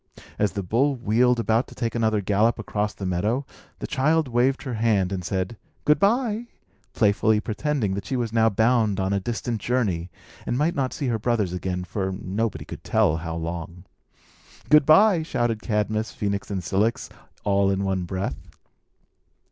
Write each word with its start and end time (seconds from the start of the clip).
As 0.39 0.53
the 0.53 0.63
bull 0.63 0.95
wheeled 0.95 1.39
about 1.39 1.67
to 1.67 1.75
take 1.75 1.93
another 1.93 2.21
gallop 2.21 2.57
across 2.57 2.91
the 2.95 3.05
meadow, 3.05 3.45
the 3.77 3.85
child 3.85 4.27
waved 4.27 4.63
her 4.63 4.73
hand, 4.73 5.11
and 5.11 5.23
said, 5.23 5.57
"Good 5.85 5.99
by," 5.99 6.47
playfully 6.93 7.39
pretending 7.39 7.93
that 7.93 8.07
she 8.07 8.15
was 8.15 8.33
now 8.33 8.49
bound 8.49 8.99
on 8.99 9.13
a 9.13 9.19
distant 9.19 9.61
journey, 9.61 10.09
and 10.43 10.57
might 10.57 10.73
not 10.73 10.91
see 10.91 11.05
her 11.09 11.19
brothers 11.19 11.53
again 11.53 11.83
for 11.83 12.11
nobody 12.11 12.65
could 12.65 12.83
tell 12.83 13.17
how 13.17 13.35
long. 13.35 13.83
"Good 14.69 14.87
by," 14.87 15.21
shouted 15.21 15.61
Cadmus, 15.61 16.11
Phœnix, 16.11 16.49
and 16.49 16.63
Cilix, 16.63 17.07
all 17.43 17.69
in 17.69 17.83
one 17.83 18.05
breath. 18.05 18.49